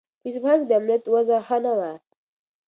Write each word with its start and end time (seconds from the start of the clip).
په 0.21 0.27
اصفهان 0.29 0.57
کې 0.61 0.67
د 0.67 0.71
امنیت 0.79 1.03
وضع 1.13 1.37
ښه 1.47 1.57
نه 1.65 1.73
وه. 1.79 1.91